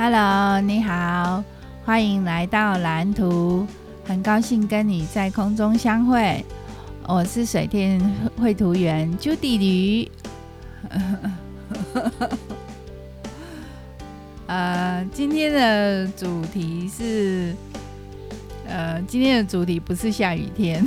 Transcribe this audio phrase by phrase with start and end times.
[0.00, 1.42] Hello，你好，
[1.84, 3.66] 欢迎来到蓝图，
[4.04, 6.44] 很高兴跟你在空中相会。
[7.04, 8.00] 我是水天
[8.40, 10.08] 绘图员朱迪驴。
[14.46, 17.52] 呃，今天的主题是，
[18.68, 20.80] 呃，今天的主题不是下雨天，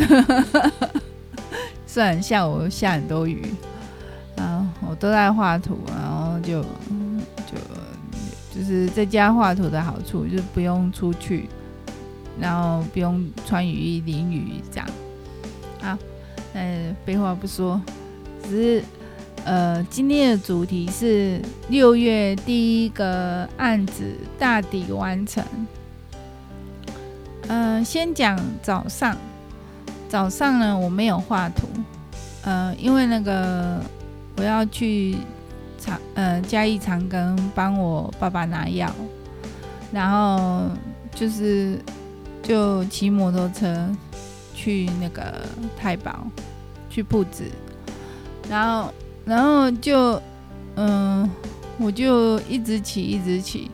[1.86, 3.54] 虽然下午下很多雨，
[4.38, 6.64] 啊我都在画图，然后就。
[8.90, 11.48] 在家画图的好处，就是不用出去，
[12.40, 14.88] 然后不用穿雨衣淋雨这样。
[15.82, 15.98] 好，
[16.54, 16.62] 那，
[17.06, 17.82] 废话不说，
[18.44, 18.84] 只是
[19.46, 24.04] 呃，今天的主题是六月第一个案子
[24.38, 25.44] 大抵完成。
[27.48, 29.18] 嗯、先讲早上，
[30.08, 31.68] 早上呢我没有画图，
[32.44, 33.82] 呃，因为那个
[34.38, 35.18] 我要去。
[35.84, 38.94] 长呃，嘉义长庚帮我爸爸拿药，
[39.92, 40.70] 然后
[41.16, 41.80] 就是
[42.44, 43.90] 就骑摩托车
[44.54, 45.42] 去那个
[45.76, 46.28] 太保
[46.88, 47.44] 去铺子，
[48.48, 48.94] 然后
[49.26, 50.22] 然后就
[50.76, 51.28] 嗯、
[51.80, 53.72] 我就一直骑一直骑，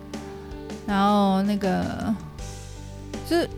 [0.87, 2.15] 然后那个
[3.29, 3.49] 就是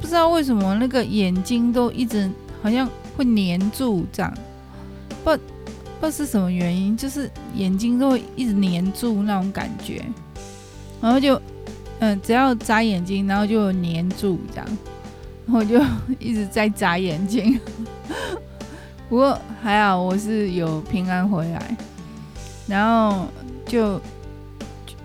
[0.00, 2.30] 不知道为什么那个眼睛都一直
[2.62, 4.32] 好像会黏住这样，
[5.24, 5.30] 不。
[6.04, 10.04] 不知道是什么原因，就是眼睛都会一直黏住那种感觉，
[11.00, 11.40] 然后就，
[12.00, 14.66] 嗯、只要眨眼睛，然后就黏住这样，
[15.46, 15.80] 然后就
[16.20, 17.58] 一直在眨眼睛。
[19.08, 21.74] 不过还好，我是有平安回来，
[22.66, 23.26] 然后
[23.64, 23.98] 就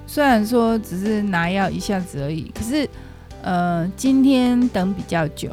[0.06, 2.90] 虽然说只是拿药一下子而已，可是，
[3.42, 5.50] 呃，今天等比较久，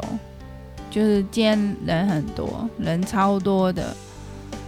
[0.90, 3.96] 就是今天人很多，人超多的。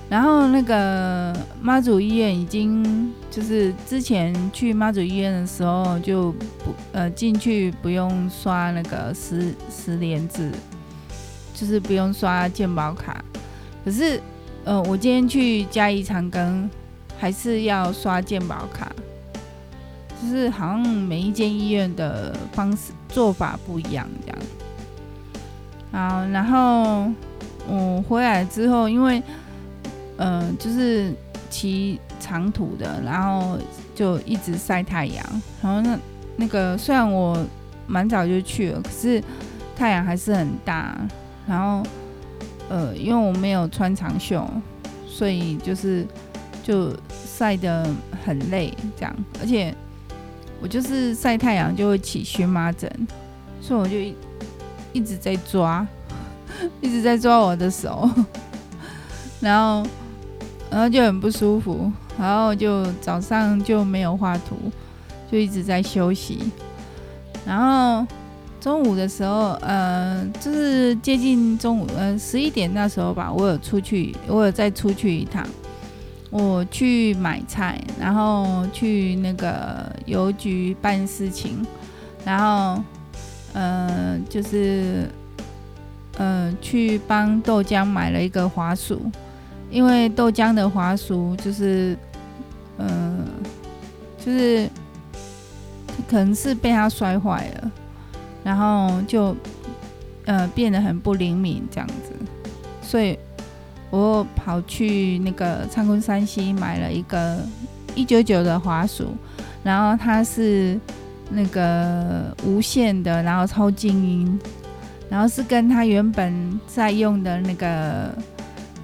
[0.09, 10.51] 然后那个妈祖医院已经就是之前去妈祖医院的时候就不呃进去不用刷那个十十连制，
[11.55, 13.23] 就是不用刷健保卡。
[13.85, 14.19] 可是
[14.64, 16.67] 呃我今天去嘉义长庚
[17.19, 18.90] 还是要刷健保卡，
[20.23, 24.39] 就是好像每一间医院的方式做法不一样这样。
[25.92, 27.13] 好，然后
[27.69, 29.23] 我回来之后因为。
[30.18, 31.12] 嗯、就是
[31.48, 33.56] 骑长途的，然后
[33.95, 35.24] 就一直晒太阳。
[35.62, 35.98] 然后那
[36.36, 37.39] 那个虽然我
[37.86, 39.23] 蛮早就去了，可是
[39.77, 40.98] 太阳还是很大。
[41.46, 41.83] 然后
[42.68, 44.45] 呃，因为我没有穿长袖，
[45.07, 46.05] 所以就是
[46.64, 47.89] 就晒得
[48.24, 49.17] 很累这样。
[49.40, 49.73] 而且
[50.61, 52.90] 我就是晒太阳就会起荨麻疹，
[53.62, 53.96] 所以我就
[54.92, 55.86] 一直在抓，
[56.83, 58.11] 一直在抓我的手，
[59.40, 59.89] 然后。
[60.70, 64.56] 然后就很不舒服，然后就早上就没有画图，
[65.30, 66.39] 就一直在休息。
[67.46, 68.06] 然后
[68.61, 75.46] 中午的时候，呃，就是接近中午，呃，十一点那时候吧，我有出去，我有再出去一趟，
[76.28, 81.64] 我去买菜，然后去那个邮局办事情，
[82.27, 82.83] 然后，
[83.55, 85.08] 呃，就是，
[86.18, 89.01] 呃，去帮豆浆买了一个滑鼠。
[89.70, 91.95] 因为豆浆的滑鼠就是，
[92.79, 93.24] 嗯、呃，
[94.18, 94.67] 就是
[96.08, 97.70] 可能是被他摔坏了，
[98.42, 99.36] 然后就
[100.24, 102.12] 呃变得很不灵敏这样子，
[102.80, 103.18] 所以
[103.90, 107.39] 我跑去那个长昆山西买了一个
[107.95, 109.14] 一九九的滑鼠，
[109.62, 110.80] 然后它是
[111.30, 114.40] 那个无线的，然后超静音，
[115.11, 118.11] 然后是跟他原本在用的那个。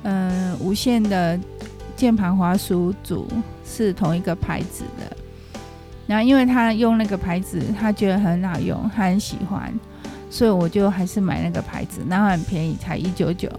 [0.04, 1.38] 嗯、无线的
[1.96, 3.26] 键盘滑鼠组
[3.66, 5.16] 是同一个牌子的，
[6.06, 9.72] 然后因为他用那个牌子，他觉得很好用，他很喜欢，
[10.30, 13.50] 所以我就还是买那个牌子，然后很便宜，才一九九。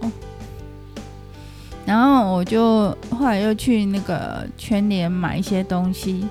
[1.84, 6.26] 然后我就后来又去那个全联买一些东西，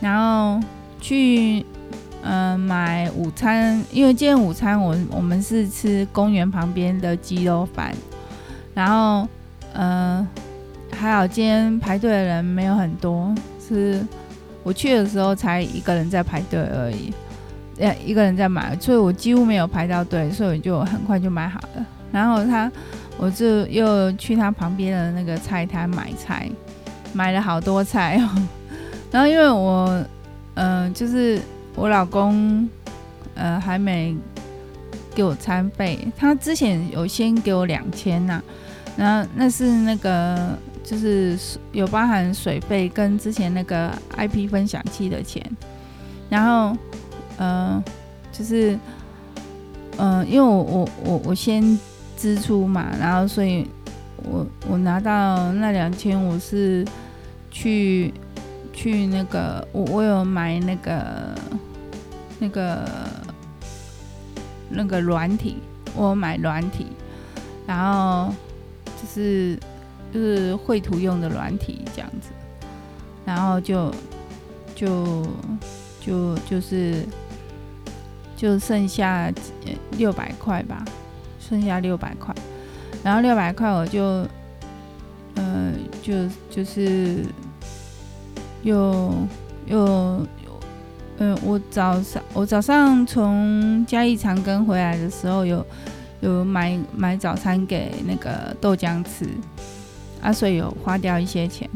[0.00, 0.60] 然后
[1.00, 1.64] 去
[2.22, 7.94] 嗯、买午餐，因为今天午餐我我们是吃公园旁边的鸡肉饭。
[8.76, 9.26] 然后，
[9.72, 10.28] 呃，
[10.92, 13.34] 还好今天排队的人没有很多，
[13.66, 14.04] 是
[14.62, 17.10] 我去的时候才一个人在排队而已，
[17.78, 21.86] 呃，一个人在买，所以我几乎没有排到队，所以就很快就买好了。
[22.12, 22.70] 然后他，
[23.16, 26.46] 我就又去他旁边的那个菜摊买菜，
[27.14, 28.46] 买了好多菜哦。
[29.10, 29.88] 然后因为我，
[30.52, 31.40] 嗯、呃，就是
[31.74, 32.68] 我老公，
[33.36, 34.14] 呃，还没
[35.14, 38.42] 给我餐费，他之前有先给我两千呐。
[38.96, 41.38] 然后那是那个，就是
[41.72, 45.44] 有包含水费跟之前那个 IP 分享器的钱。
[46.28, 46.76] 然后，
[47.36, 47.82] 呃，
[48.32, 48.78] 就是，
[49.96, 51.78] 呃，因为我我我我先
[52.16, 53.68] 支出嘛，然后所以
[54.24, 56.84] 我我拿到那两千，我是
[57.50, 58.12] 去
[58.72, 61.34] 去那个我我有买那个
[62.40, 62.90] 那个
[64.68, 65.58] 那个软体，
[65.94, 66.86] 我买软体，
[67.66, 68.34] 然后
[69.00, 69.58] 就是
[70.12, 72.30] 就是绘图用的软体这样子，
[73.24, 73.94] 然后就
[74.74, 75.26] 就。
[76.06, 77.04] 就就是
[78.36, 79.28] 就剩下
[79.98, 80.84] 六百块吧，
[81.40, 82.32] 剩下六百块，
[83.02, 84.24] 然后六百块我就，
[85.34, 86.14] 呃，就
[86.48, 87.24] 就是
[88.62, 89.12] 又
[89.66, 90.24] 又，
[91.18, 95.66] 嗯，我早上我早上从嘉义长庚回来的时候，有
[96.20, 99.26] 有买买早餐给那个豆浆吃，
[100.22, 101.68] 啊，所以有花掉一些钱，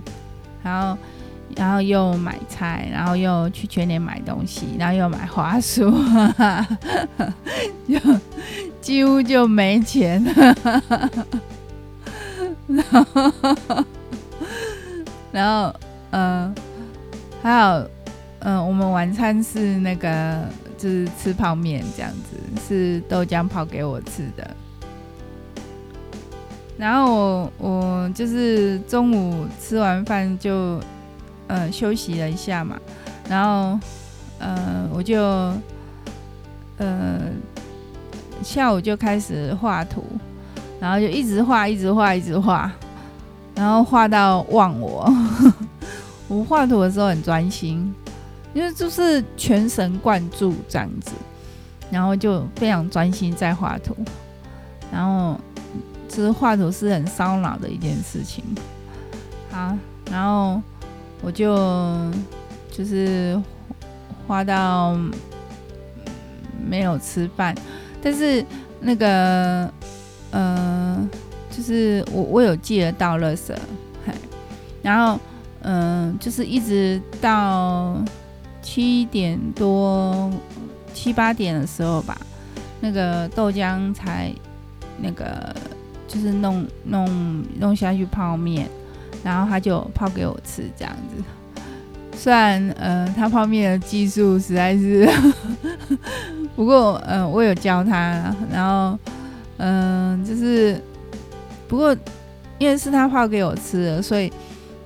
[0.63, 0.97] 然后。
[1.57, 5.91] 然后又买菜，然后又去全联买东西，然后又买花束，
[7.89, 7.99] 就
[8.81, 10.23] 几乎就没钱。
[12.69, 13.85] 然后，
[15.33, 15.75] 然后，
[16.13, 16.55] 嗯，
[17.43, 17.91] 还有，
[18.39, 20.49] 嗯，我们晚餐是那个，
[20.81, 22.37] 是吃泡面这样子，
[22.67, 24.57] 是豆浆泡给我吃的。
[26.79, 30.81] 然后我我就是中午吃完饭就。
[31.53, 32.79] 呃，休息了一下嘛，
[33.29, 33.77] 然后，
[34.39, 35.21] 呃，我就，
[36.77, 37.23] 呃，
[38.41, 40.05] 下午就开始画图，
[40.79, 42.71] 然后就一直画，一直画，一直画，
[43.57, 45.13] 然后画到忘我。
[46.29, 47.93] 我画图的时候很专心，
[48.55, 51.13] 因为就是全神贯注这样子，
[51.91, 53.97] 然后就非常专心在画图，
[54.93, 55.39] 然后
[56.09, 58.45] 其实画图是很烧脑的一件事情。
[59.51, 59.77] 好，
[60.11, 60.61] 然后。
[61.23, 61.55] 我就
[62.73, 63.39] 就是
[64.27, 64.99] 画到
[66.67, 67.55] 没有吃饭，
[68.03, 68.43] 但是
[68.81, 69.71] 那个
[70.31, 71.07] 呃，
[71.51, 73.55] 就是我我有记得倒垃圾，
[74.81, 75.21] 然后
[75.61, 78.03] 嗯、就是一直到
[78.63, 80.31] 七点多
[80.93, 82.17] 七八点的时候吧，
[82.81, 84.33] 那个豆浆才
[85.01, 85.55] 那个
[86.09, 88.69] 就是弄弄弄下去泡面。
[89.23, 91.23] 然后他就泡给我吃，这样子。
[92.17, 95.07] 虽然，呃，他泡面的技术实在是，
[96.57, 98.35] 不过，呃，我有教他。
[98.51, 98.99] 然后，
[99.59, 100.83] 嗯、就是，
[101.69, 101.95] 不过，
[102.57, 104.33] 因为是他泡给我吃的，所以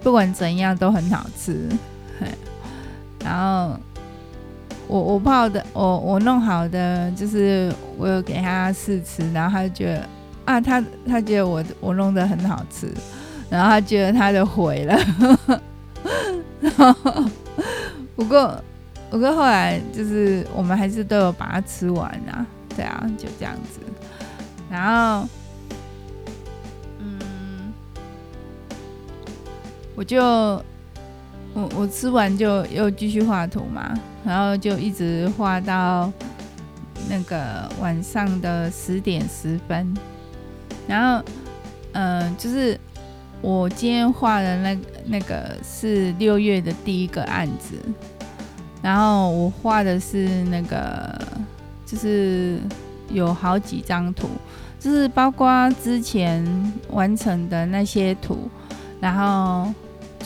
[0.02, 1.68] 不管怎样都很好吃。
[3.24, 3.74] 然后，
[4.86, 10.08] 我我泡的，我我弄好的，就是我有给他试吃，然后他就觉得，
[10.44, 12.92] 啊，他他觉得我我弄得很好吃。
[13.50, 14.98] 然后他觉得他的毁了，
[18.16, 18.62] 不过
[19.10, 22.44] 不过后来就是我们还是都有把它吃完啊，
[22.74, 23.78] 对啊，就这样子。
[24.68, 24.82] 然
[25.22, 25.28] 后，
[26.98, 27.72] 嗯，
[29.94, 30.20] 我就
[31.54, 36.12] 我我吃完就又继续画图嘛，然后就一直画到
[37.08, 39.94] 那个晚上的十点十分，
[40.86, 41.24] 然后
[41.92, 42.78] 嗯、就是。
[43.42, 47.76] 我今天画的那那个是六月的第一个案子，
[48.80, 51.14] 然后我画的是那个，
[51.84, 52.58] 就是
[53.10, 54.30] 有好几张图，
[54.80, 56.42] 就是包括之前
[56.88, 58.48] 完成的那些图，
[58.98, 59.70] 然后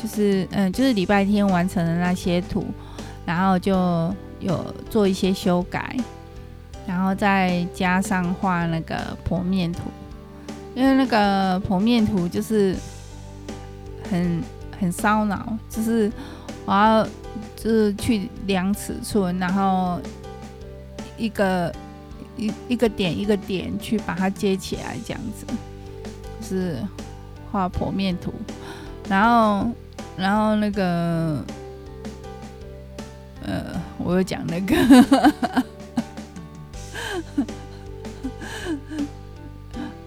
[0.02, 2.64] 就是嗯，就是礼拜天完成的那些图，
[3.26, 5.96] 然后就有做一些修改，
[6.86, 8.96] 然后再加上画那个
[9.28, 9.80] 剖面图，
[10.74, 12.76] 因为那个剖面图就是。
[14.10, 14.42] 很
[14.80, 16.10] 很烧脑，就是
[16.64, 17.06] 我要
[17.54, 20.00] 就是去量尺寸，然后
[21.18, 21.70] 一个
[22.38, 25.44] 一一个点一个点去把它接起来，这样子，
[26.40, 26.78] 就是
[27.52, 28.32] 画剖面图，
[29.10, 29.68] 然后
[30.18, 31.44] 然后那个
[33.44, 34.76] 呃，我有讲那个，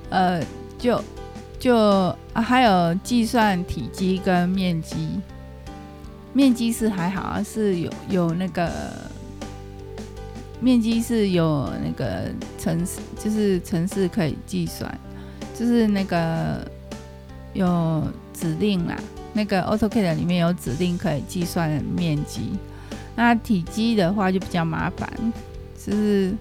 [0.10, 0.44] 呃，
[0.78, 1.02] 就。
[1.60, 1.78] 就
[2.34, 5.22] 啊，还有计算体积跟面积，
[6.34, 8.68] 面积是还好，是有有那个
[10.60, 14.92] 面积是有那个城市，就是城市可以计算，
[15.54, 16.68] 就是那个
[17.54, 18.02] 有
[18.34, 18.98] 指令啦，
[19.34, 22.52] 那个 AutoCAD 里面有指令可以计算面积。
[23.16, 25.10] 那体积的话就比较麻烦，
[25.86, 26.34] 就是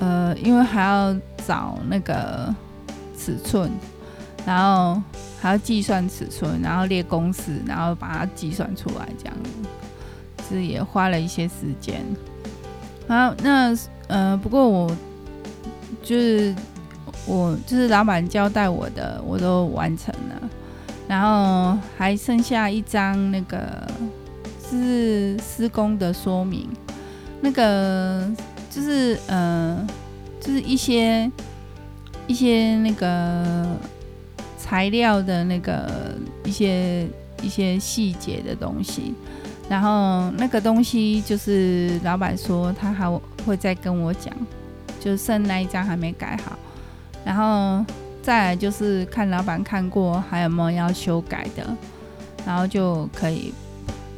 [0.00, 1.14] 呃，因为还要
[1.46, 2.54] 找那个
[3.18, 3.70] 尺寸。
[4.46, 5.02] 然后
[5.42, 9.50] 还要计算尺寸，然后列公式，然后把它计算出来，这样子
[10.48, 12.00] 是也花了一些时间。
[13.06, 14.90] 好，那呃，不过我
[16.02, 16.54] 就是
[17.26, 20.14] 我就是老板交代我的，我都完成，
[21.08, 23.88] 然后还剩下一张那个
[24.68, 26.68] 是施工的说明，
[27.40, 28.30] 那个
[28.70, 29.86] 就是呃，
[30.38, 31.30] 就是一些
[32.26, 33.66] 一些那个
[34.58, 37.08] 材料的那个一些
[37.42, 39.14] 一些细节的东西。
[39.70, 43.06] 然后那个东西就是老板说他还
[43.46, 44.34] 会再跟我讲，
[44.98, 46.58] 就剩那一张还没改好。
[47.24, 47.84] 然后
[48.28, 51.66] 再就是看老板看过还有没有要修改的，
[52.44, 53.54] 然后就可以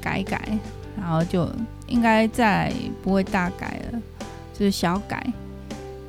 [0.01, 0.59] 改改，
[0.99, 1.49] 然后就
[1.87, 2.73] 应该再
[3.05, 4.01] 不会大改了，
[4.53, 5.25] 就是小改。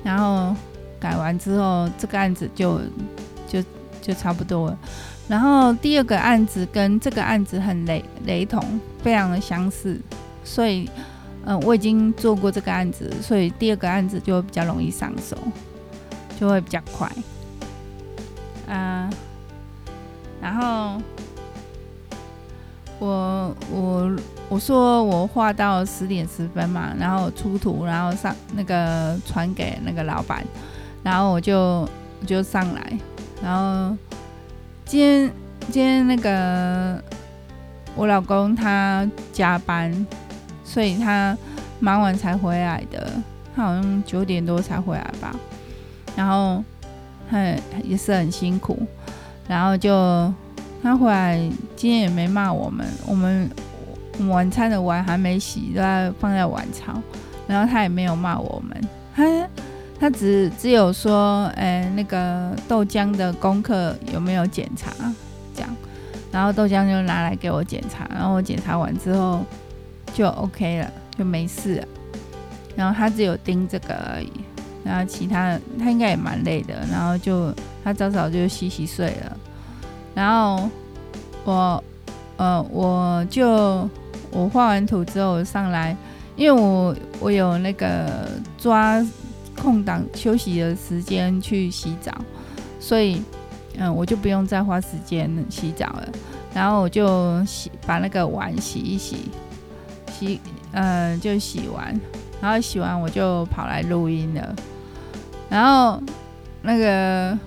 [0.03, 0.55] 然后
[0.99, 2.81] 改完之后，这个案子就
[3.47, 3.63] 就
[4.01, 4.79] 就差不多了。
[5.27, 8.59] 然后第二个案子跟这个案子很雷雷同，
[9.03, 10.01] 非常的相似，
[10.43, 10.89] 所以，
[11.45, 15.37] 嗯、我已经做过这个案子，所以第二个案子就比较容易上手，
[16.39, 17.07] 就会比较快。
[18.73, 19.09] 啊、
[20.41, 21.01] 然后
[22.99, 24.15] 我我
[24.49, 30.43] 我说我画到十点十分嘛，然后出图，然后上那个传给那个老板，
[31.03, 32.97] 然后我就我就上来，
[33.43, 33.95] 然后。
[34.83, 35.31] 今天
[35.69, 37.01] 今天那个
[37.95, 40.05] 我老公他加班，
[40.65, 41.37] 所以他
[41.79, 43.09] 忙完才回来的。
[43.55, 45.33] 他好像九点多才回来吧。
[46.13, 46.61] 然后
[47.31, 47.41] 他
[47.83, 48.77] 也是很辛苦，
[49.47, 50.31] 然后就
[50.83, 51.39] 他回来
[51.75, 52.85] 今天也没骂我们。
[53.07, 53.49] 我们
[54.29, 57.01] 晚餐的碗还没洗，都要放在碗槽。
[57.47, 58.79] 然后他也没有骂我们。
[59.15, 59.23] 他。
[60.01, 64.91] 他只只有说，哎、那个豆浆的功课有没有检查？
[65.53, 65.69] 这样，
[66.31, 69.45] 然后豆浆就拿来给我检查，然后我检查完之后
[70.11, 71.87] 就 OK 了，就没事了。
[72.75, 74.31] 然后他只有盯这个而已，
[74.83, 79.37] 然后其他他应该也蛮累的，然后就他早早就洗洗睡了。
[80.13, 80.69] 然后
[81.43, 81.83] 我，
[82.37, 83.89] 呃，我就
[84.31, 85.95] 我画完图之后上来，
[86.35, 89.05] 因为我我有那个抓。
[89.53, 92.11] 空档休息的时间去洗澡，
[92.79, 93.21] 所以
[93.77, 96.09] 嗯，我就不用再花时间洗澡了。
[96.51, 99.29] 然后我就洗，把那个碗洗一洗，
[100.11, 101.93] 洗嗯就洗完，
[102.41, 104.55] 然后洗完我就跑来录音了。
[105.51, 106.01] 然后
[106.63, 107.37] 那个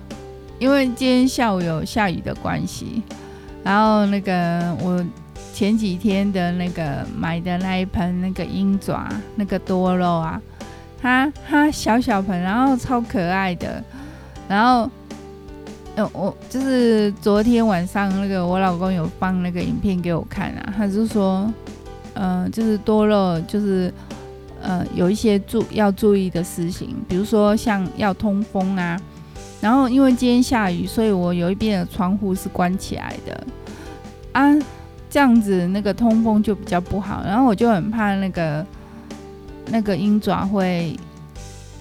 [0.61, 3.03] 因为今天下午有下雨的关系，
[3.65, 5.05] 然后那个我
[5.53, 10.41] 前几天的那个买的那一盆那个鹰爪那个多肉啊。
[11.01, 13.85] 它它小小盆，然后超可爱的，
[14.49, 14.91] 然后，
[15.97, 21.53] 呃，我就是昨天晚上那个我老公有放那个影片给我看啊，他就说，
[22.15, 23.93] 呃，就是多肉，就是
[24.65, 28.99] 呃有一些注要注意的事情，比如说像要通风啊，
[29.61, 33.47] 然后因为今天下雨，所以我有一边的窗户是关起来的
[34.33, 34.43] 啊，
[35.11, 38.67] 这样子那个通风就比较不好，然后我就很怕那个。
[39.69, 40.95] 那个鹰爪会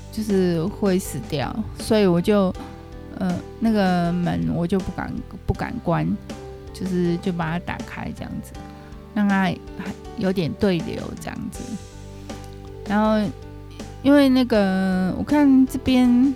[0.09, 2.43] 就是会死掉，所以我就
[3.19, 5.13] 呃那个门我就不敢
[5.45, 6.07] 不敢关，
[6.73, 8.53] 就是就把它打开这样子，
[9.13, 9.51] 让它
[10.17, 11.59] 有点对流这样子。
[12.87, 13.29] 然后
[14.01, 16.33] 因为那个我看这边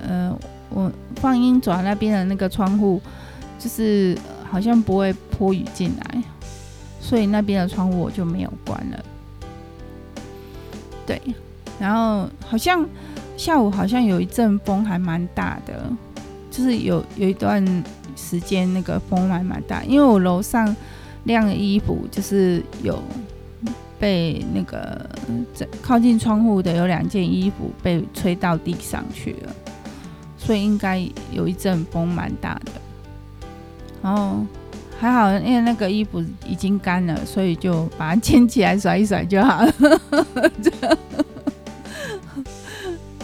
[0.00, 0.36] 呃
[0.68, 3.00] 我放鹰爪那边的那个窗户
[3.58, 4.16] 就是
[4.50, 6.22] 好像不会泼雨进来，
[7.00, 9.04] 所以那边的窗户我就没有关了。
[11.06, 11.20] 对，
[11.78, 12.86] 然后好像
[13.36, 15.82] 下午好像有一阵风还蛮大的，
[16.50, 17.64] 就是有有一段
[18.16, 20.74] 时间那个风还蛮大，因为我楼上
[21.24, 23.02] 晾的衣服就是有
[24.00, 24.98] 被那个
[25.82, 29.54] 靠近窗户的有两件衣服被吹到地上去了，
[30.38, 32.72] 所以应该有一阵风蛮大的。
[34.02, 34.38] 然后
[34.98, 39.70] 还好，因为那个衣服已经干了，所以就把它捡起来甩一甩就好了。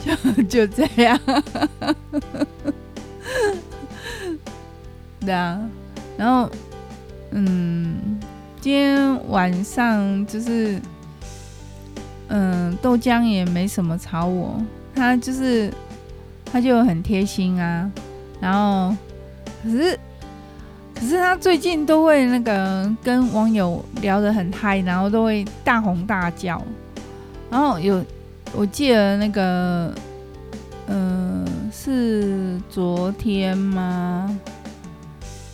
[0.07, 0.15] 就
[0.45, 1.19] 就这样，
[5.19, 5.61] 对啊，
[6.17, 6.49] 然后，
[7.33, 8.16] 嗯，
[8.67, 10.77] 今天晚上就是，
[12.27, 14.61] 嗯，豆浆也没什么吵我，
[14.93, 15.73] 他就是，
[16.51, 17.89] 他就很贴心啊，
[18.41, 18.93] 然后，
[19.63, 19.97] 可是，
[20.97, 26.61] 可是他最近都会那个跟网友聊得很嗨，然后都会大吼大叫，
[27.49, 28.05] 然后有。
[28.53, 29.95] 我记得那个，
[30.89, 34.37] 嗯、是昨天吗？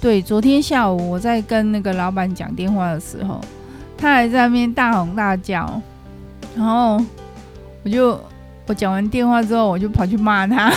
[0.02, 3.40] 对，昨天下午我在跟那个老板讲电话的时候，
[3.96, 5.80] 他还在那边大吼大叫，
[6.56, 7.00] 然后
[7.84, 8.20] 我就
[8.66, 10.74] 我讲完电话之后，我就跑去骂他。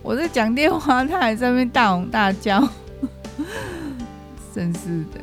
[0.00, 2.62] 我在讲电话，他还在那边大吼大叫，
[4.54, 5.20] 真是的，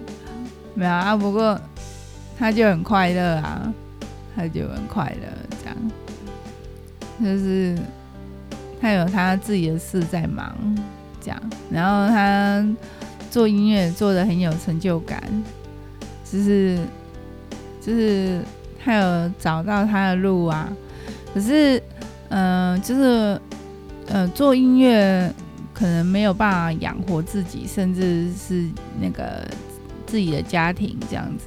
[0.74, 1.16] 没有啊。
[1.16, 1.58] 不过
[2.38, 3.74] 他就很快乐啊，
[4.36, 5.28] 他就很快乐，
[5.64, 5.78] 这样
[7.24, 7.78] 就是
[8.82, 10.54] 他有他自己的事在忙，
[11.22, 11.40] 这样。
[11.70, 12.66] 然后他
[13.30, 15.22] 做音乐做得很有成就感，
[16.30, 16.80] 就是
[17.80, 18.42] 就是
[18.84, 20.68] 他有找到他的路啊。
[21.34, 21.82] 可是，
[22.30, 23.40] 嗯、就是。
[24.08, 25.34] 呃，做音乐
[25.74, 28.68] 可能没有办法养活自己，甚至是
[29.00, 29.48] 那个
[30.06, 31.46] 自己的家庭这样子，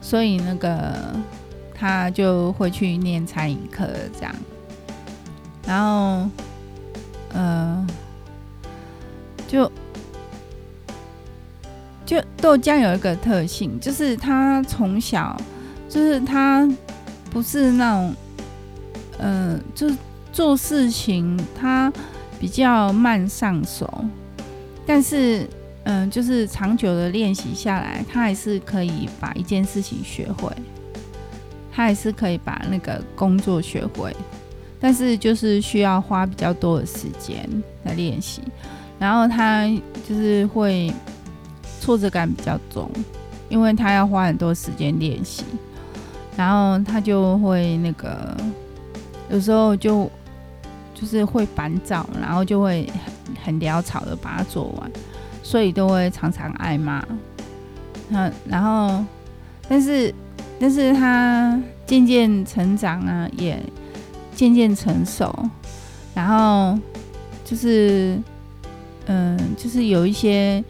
[0.00, 0.94] 所以那个
[1.74, 4.32] 他就会去念餐饮课这样，
[5.66, 6.30] 然后
[7.32, 7.86] 呃，
[9.46, 9.70] 就
[12.04, 15.40] 就豆浆有一个特性，就是他从小
[15.88, 16.68] 就是他
[17.30, 18.14] 不是那种，
[19.18, 19.94] 嗯、就是。
[20.30, 21.92] 做事情他
[22.38, 24.04] 比较慢上手，
[24.86, 25.48] 但是
[25.82, 30.52] 嗯，就是长久的练习下来，他还是可以把一件事情学会，
[31.72, 34.14] 他还是可以把那个工作学会，
[34.80, 37.48] 但是就是需要花比较多的时间
[37.84, 38.42] 来练习，
[38.98, 39.66] 然后他
[40.08, 40.92] 就是会
[41.80, 42.90] 挫折感比较重，
[43.48, 45.44] 因为他要花很多时间练习，
[46.36, 48.36] 然后他就会那个
[49.30, 50.10] 有时候就。
[51.00, 54.90] 就是会烦躁，然后就会很很潦草的把它做完，
[55.44, 57.00] 所以都会常常挨骂。
[58.08, 59.04] 嗯，然后，
[59.68, 60.12] 但是，
[60.58, 61.56] 但是他
[61.86, 63.62] 渐渐成长啊，也
[64.38, 65.34] 渐渐成熟，
[66.14, 66.78] 然后
[67.44, 68.16] 就是，
[69.06, 70.62] 嗯，就是有一些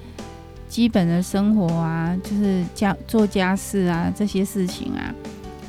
[0.71, 5.15] 基本的生活啊，就是家做家事啊这些事情啊，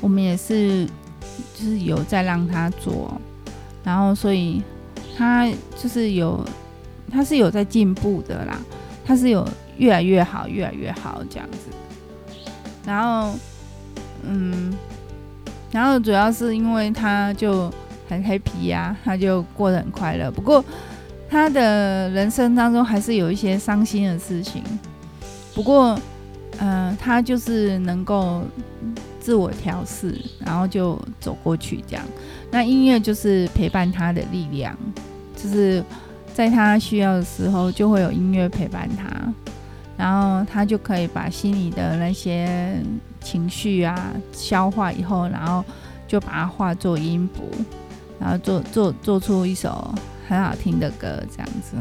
[0.00, 0.86] 我们也是
[1.54, 3.20] 就是有在让他做。
[3.84, 4.62] 然后，所以
[5.14, 6.42] 他就是有，
[7.12, 8.58] 他是有在进步的啦，
[9.04, 11.58] 他是有越来越好，越来越好这样子。
[12.86, 13.38] 然后，
[14.22, 14.72] 嗯，
[15.70, 17.70] 然后主要是因为他就
[18.10, 20.30] 很 happy 呀，他就过得很快乐。
[20.30, 20.62] 不过，
[21.30, 24.62] 他的人生当中还是有一些伤心的事情。
[25.54, 25.98] 不过，
[26.58, 28.42] 嗯、呃，他就是能够。
[29.22, 32.02] 自我调试，然后就走过去，这样。
[32.50, 34.74] 那音乐就是陪伴他的力量，
[35.36, 35.84] 就是
[36.32, 39.04] 在他需要的时候，就会有音乐陪伴他，
[39.98, 42.82] 然后他就可以把心里的那些
[43.20, 45.62] 情绪啊消化以后，然后
[46.08, 47.44] 就把它化作音符，
[48.20, 49.92] 然后做做做出一首
[50.28, 51.76] 很好听的歌，这样子。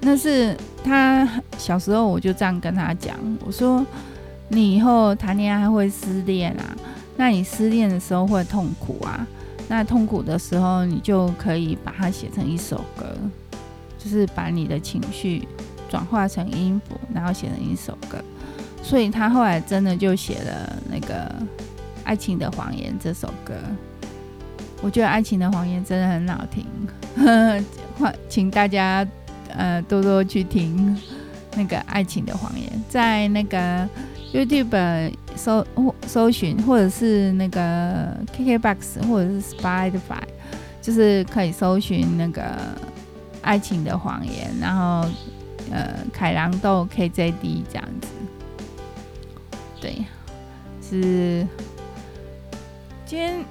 [0.00, 3.84] 那是他小时候，我就这样跟他讲，我说。
[4.48, 6.76] 你以后谈恋爱会失恋啊？
[7.16, 9.26] 那你失恋的时候会痛苦啊？
[9.66, 13.12] 那痛苦的时候，你就可以把它写成一首歌，
[13.98, 15.48] 就是把你的情绪
[15.88, 18.18] 转化成音符，然后写成一首歌。
[18.84, 21.24] 所以他后来真的就写了那个
[22.04, 23.54] 《爱情的谎言》这首歌。
[24.82, 26.66] 我觉得《爱情的谎言》真的很好听，
[27.16, 27.62] 呵
[27.98, 29.06] 呵，请大家
[29.48, 30.96] 呃多多去听
[31.56, 33.88] 那个《爱情的谎言》，在那个。
[34.34, 35.64] YouTube 搜
[36.06, 40.20] 搜寻，或者是那个 KKBOX，或者是 Spotify，
[40.82, 42.42] 就是可以搜寻那个
[43.40, 45.08] 《爱情的谎言》，然后
[45.70, 48.08] 呃，凯朗豆 KJD 这样子。
[49.80, 50.04] 对，
[50.82, 51.46] 是
[53.06, 53.42] 今天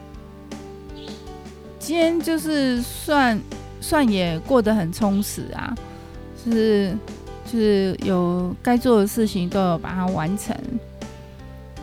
[1.85, 3.39] 今天就是算
[3.79, 5.75] 算也过得很充实啊，
[6.43, 6.97] 就是。
[7.45, 10.57] 就是有该做的事情都有把它完成，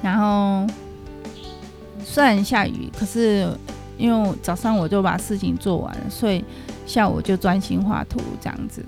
[0.02, 0.66] 然后
[2.04, 3.48] 虽然下雨，可是
[3.96, 6.44] 因为早上我就把事情做完了，所以
[6.84, 8.84] 下午就专心画图这样子。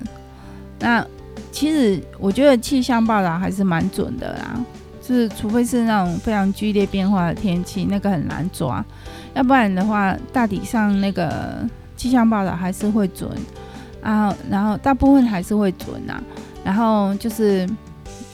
[0.80, 1.06] 那
[1.52, 4.60] 其实我觉得气象报道还是蛮准的啦，
[5.06, 8.84] 是除非是那种非常剧烈变化的天气，那个很难抓，
[9.34, 13.30] 要不然的话，大体上那个气象报道还是会准
[14.02, 16.22] 啊，然后大部分还是会准啊。
[16.64, 17.68] 然后就是，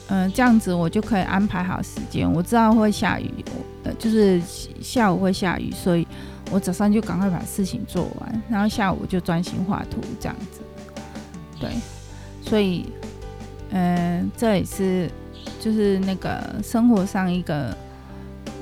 [0.09, 2.31] 嗯、这样子我就可以安排好时间。
[2.33, 3.45] 我知道会下雨，
[3.83, 4.41] 呃，就是
[4.81, 6.07] 下午会下雨，所以
[6.53, 10.61] 我早上就赶快把事情做完，然后下午就专心画图，这样子。
[11.59, 11.71] 对，
[12.41, 12.87] 所以，
[13.71, 15.11] 嗯、这也是
[15.59, 17.77] 就是那个生活上一个，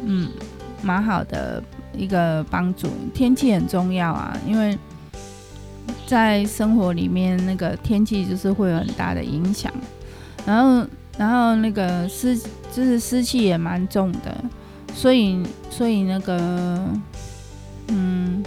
[0.04, 0.28] 嗯，
[0.82, 1.62] 蛮好的
[1.96, 2.88] 一个帮助。
[3.14, 4.76] 天气很重要啊，因为
[6.06, 9.72] 在生活里面那个天气就是会有很大的影响，
[10.46, 10.86] 然后
[11.18, 12.36] 然后那个湿
[12.72, 14.34] 就是湿气也蛮重的，
[14.94, 16.80] 所以所以那个
[17.88, 18.42] 嗯，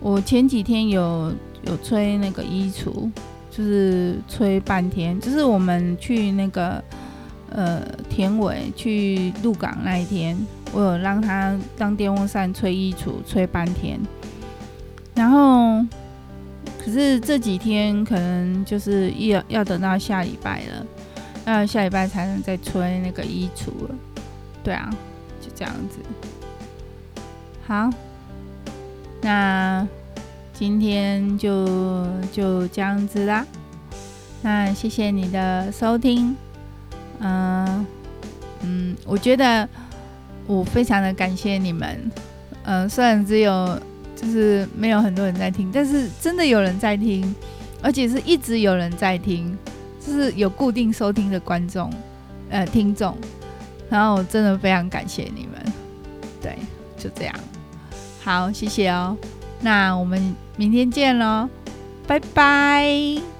[0.00, 1.32] 我前几天有
[1.64, 3.10] 有吹那个衣橱，
[3.50, 6.82] 就是吹半天，就是我们去那个
[7.56, 10.38] 呃田伟去鹿港那一天，
[10.72, 13.98] 我有让他当电风扇吹衣橱吹半天，
[15.16, 15.84] 然后。
[16.78, 20.86] 可是这几天可能就是要要等到下礼拜了，
[21.44, 23.94] 要下礼拜才能再吹那个衣橱了。
[24.62, 24.88] 对啊，
[25.40, 25.98] 就这样子。
[27.66, 27.90] 好，
[29.20, 29.84] 那
[30.52, 33.44] 今天就就这样子啦。
[34.42, 36.36] 那谢谢你的收听。
[37.20, 37.86] 嗯
[38.62, 39.68] 嗯，我觉得
[40.46, 42.10] 我非常的感谢你们。
[42.64, 43.78] 嗯，虽然只有。
[44.18, 47.34] 就是没有很多人在听，但是真的有人在听，
[47.82, 49.54] 而且是一直有人在听，
[50.00, 51.92] 就是有固定收听的观众，
[52.48, 53.14] 呃，听众，
[53.90, 55.72] 然后我真的非常感谢你们，
[56.40, 56.56] 对，
[56.96, 57.34] 就这样，
[58.24, 59.14] 好，谢谢哦，
[59.60, 61.46] 那我们明天见喽，
[62.06, 63.35] 拜拜。